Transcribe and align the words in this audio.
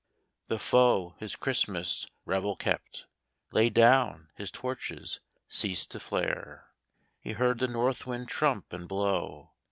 The 0.47 0.57
foe, 0.57 1.13
his 1.19 1.35
Christmas 1.35 2.07
revel 2.25 2.55
kept, 2.55 3.05
Lay 3.51 3.69
down; 3.69 4.31
his 4.33 4.49
torches 4.49 5.19
ceased 5.47 5.91
to 5.91 5.99
flare— 5.99 6.73
He 7.19 7.33
heard 7.33 7.59
the 7.59 7.67
north 7.67 8.07
wind 8.07 8.27
trump 8.27 8.73
and 8.73 8.87
blow. 8.87 9.51